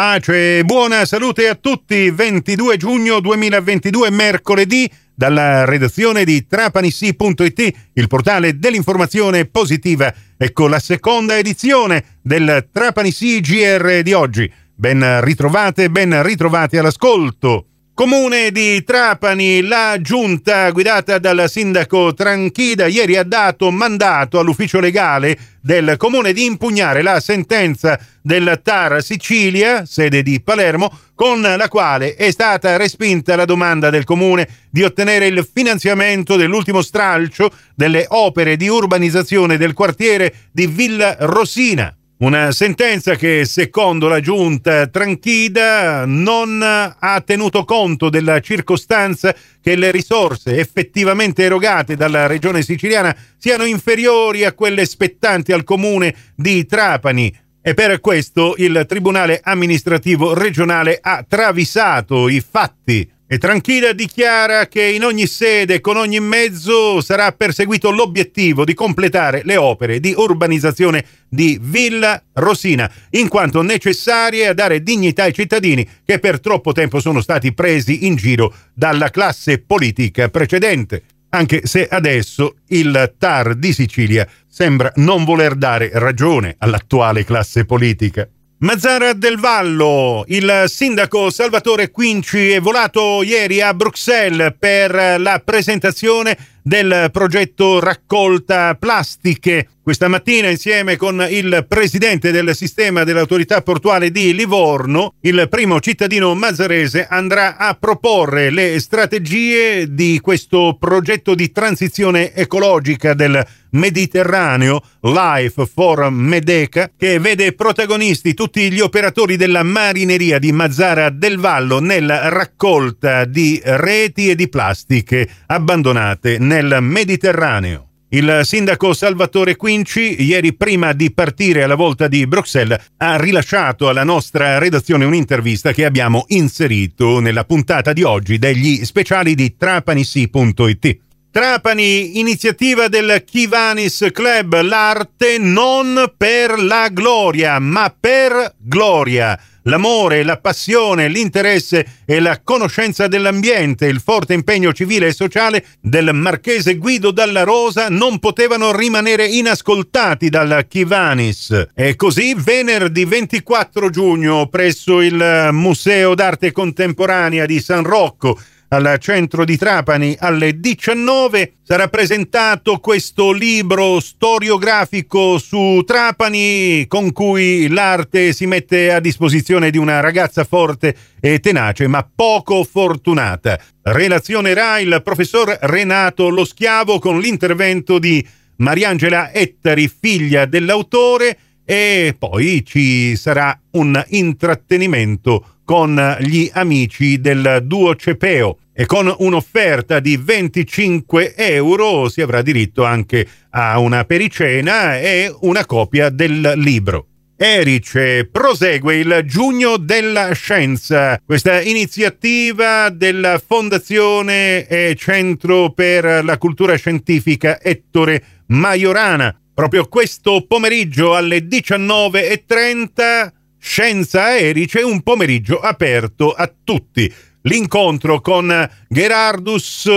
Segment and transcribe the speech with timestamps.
[0.00, 2.10] Pace e buona salute a tutti.
[2.10, 10.10] 22 giugno 2022, mercoledì, dalla redazione di trapanissi.it, il portale dell'informazione positiva.
[10.38, 14.50] Ecco la seconda edizione del Trapanissi GR di oggi.
[14.74, 17.66] Ben ritrovate, ben ritrovati all'ascolto.
[18.00, 25.36] Comune di Trapani, la giunta guidata dal sindaco Tranchida ieri ha dato mandato all'ufficio legale
[25.60, 32.14] del comune di impugnare la sentenza del TAR Sicilia, sede di Palermo, con la quale
[32.14, 38.56] è stata respinta la domanda del comune di ottenere il finanziamento dell'ultimo stralcio delle opere
[38.56, 41.94] di urbanizzazione del quartiere di Villa Rosina.
[42.20, 49.90] Una sentenza che, secondo la giunta Tranchida, non ha tenuto conto della circostanza che le
[49.90, 57.34] risorse effettivamente erogate dalla regione siciliana siano inferiori a quelle spettanti al comune di Trapani.
[57.62, 64.82] E per questo il Tribunale amministrativo regionale ha travisato i fatti e Tranchilla dichiara che
[64.82, 71.04] in ogni sede, con ogni mezzo, sarà perseguito l'obiettivo di completare le opere di urbanizzazione
[71.28, 76.98] di Villa Rosina, in quanto necessarie a dare dignità ai cittadini che per troppo tempo
[76.98, 81.04] sono stati presi in giro dalla classe politica precedente.
[81.28, 88.28] Anche se adesso il TAR di Sicilia sembra non voler dare ragione all'attuale classe politica.
[88.62, 96.36] Mazzara del Vallo, il sindaco Salvatore Quinci è volato ieri a Bruxelles per la presentazione
[96.62, 99.68] del progetto raccolta plastiche.
[99.82, 106.34] Questa mattina, insieme con il presidente del sistema dell'autorità portuale di Livorno, il primo cittadino
[106.34, 115.66] mazzarese andrà a proporre le strategie di questo progetto di transizione ecologica del Mediterraneo, Life
[115.66, 122.28] for Medeca, che vede protagonisti tutti gli operatori della marineria di Mazzara del Vallo nella
[122.28, 127.86] raccolta di reti e di plastiche abbandonate nel Mediterraneo.
[128.08, 134.02] Il sindaco Salvatore Quinci, ieri prima di partire alla volta di Bruxelles, ha rilasciato alla
[134.02, 140.98] nostra redazione un'intervista che abbiamo inserito nella puntata di oggi degli speciali di trapanissi.it.
[141.30, 149.38] Trapani, iniziativa del Kivanis Club, l'arte non per la gloria, ma per gloria
[149.70, 156.10] l'amore, la passione, l'interesse e la conoscenza dell'ambiente, il forte impegno civile e sociale del
[156.12, 161.68] marchese Guido Dalla Rosa non potevano rimanere inascoltati dalla Chivanis.
[161.74, 168.38] E così venerdì 24 giugno presso il Museo d'arte contemporanea di San Rocco
[168.72, 177.66] al centro di Trapani alle 19 sarà presentato questo libro storiografico su Trapani con cui
[177.68, 183.58] l'arte si mette a disposizione di una ragazza forte e tenace ma poco fortunata.
[183.82, 188.24] Relazionerà il professor Renato Lo Schiavo con l'intervento di
[188.56, 197.94] Mariangela Ettari, figlia dell'autore, e poi ci sarà un intrattenimento con gli amici del duo
[197.94, 205.32] Cepeo e con un'offerta di 25 euro si avrà diritto anche a una pericena e
[205.42, 207.06] una copia del libro.
[207.36, 216.74] Erice prosegue il Giugno della Scienza, questa iniziativa della Fondazione e Centro per la Cultura
[216.74, 219.40] Scientifica Ettore Majorana.
[219.54, 227.12] Proprio questo pomeriggio alle 19.30 Scienza Erice, un pomeriggio aperto a tutti.
[227.42, 229.88] L'incontro con Gerardus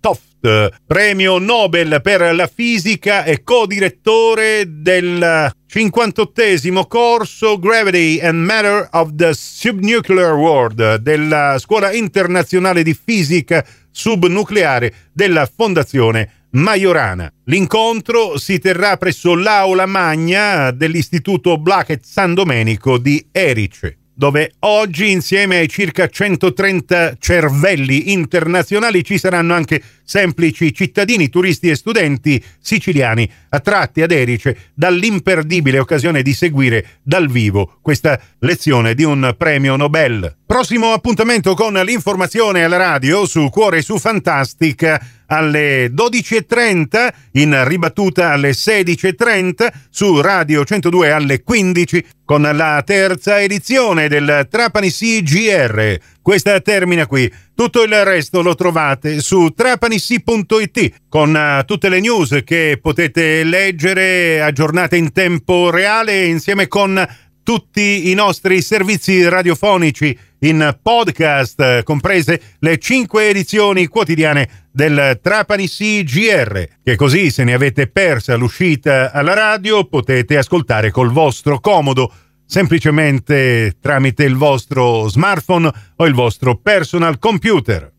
[0.00, 9.10] Toft, premio Nobel per la fisica e co-direttore del 58 corso Gravity and Matter of
[9.14, 17.32] the Subnuclear World della Scuola internazionale di fisica subnucleare della Fondazione Majorana.
[17.44, 25.58] L'incontro si terrà presso l'Aula Magna dell'Istituto Blackett San Domenico di Erice dove oggi insieme
[25.58, 34.02] ai circa 130 cervelli internazionali ci saranno anche semplici cittadini, turisti e studenti siciliani attratti
[34.02, 40.38] ad Erice dall'imperdibile occasione di seguire dal vivo questa lezione di un premio Nobel.
[40.44, 48.50] Prossimo appuntamento con l'informazione alla radio su Cuore su Fantastica alle 12.30, in ribattuta alle
[48.50, 55.96] 16.30, su Radio 102 alle 15, con la terza edizione del Trapani CGR.
[56.20, 57.32] Questa termina qui.
[57.54, 64.40] Tutto il resto lo trovate su trapanissi.it con uh, tutte le news che potete leggere
[64.40, 67.04] aggiornate in tempo reale insieme con
[67.42, 76.64] tutti i nostri servizi radiofonici in podcast, comprese le cinque edizioni quotidiane del Trapani CGR,
[76.82, 82.12] che così se ne avete persa l'uscita alla radio potete ascoltare col vostro comodo,
[82.46, 87.92] semplicemente tramite il vostro smartphone o il vostro personal computer.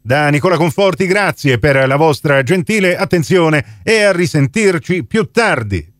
[0.00, 5.93] Da Nicola Conforti grazie per la vostra gentile attenzione e a risentirci più tardi.